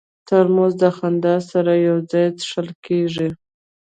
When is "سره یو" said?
1.51-1.97